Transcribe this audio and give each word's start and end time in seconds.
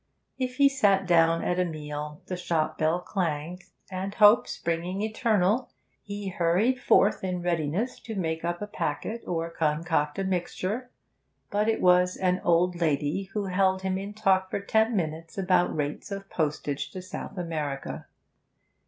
If 0.39 0.55
he 0.55 0.67
sat 0.67 1.05
down 1.05 1.43
at 1.43 1.59
a 1.59 1.63
meal 1.63 2.21
the 2.25 2.35
shop 2.35 2.79
bell 2.79 3.01
clanged, 3.01 3.65
and 3.91 4.15
hope 4.15 4.47
springing 4.47 5.03
eternal, 5.03 5.69
he 6.01 6.29
hurried 6.29 6.81
forth 6.81 7.23
in 7.23 7.43
readiness 7.43 7.99
to 7.99 8.15
make 8.15 8.43
up 8.43 8.63
a 8.63 8.65
packet 8.65 9.23
or 9.27 9.51
concoct 9.51 10.17
a 10.17 10.23
mixture; 10.23 10.89
but 11.51 11.69
it 11.69 11.81
was 11.81 12.17
an 12.17 12.41
old 12.43 12.77
lady 12.81 13.25
who 13.35 13.45
held 13.45 13.83
him 13.83 13.99
in 13.99 14.15
talk 14.15 14.49
for 14.49 14.59
ten 14.59 14.95
minutes 14.95 15.37
about 15.37 15.75
rates 15.75 16.09
of 16.09 16.27
postage 16.31 16.89
to 16.93 17.01
South 17.03 17.37
America. 17.37 18.07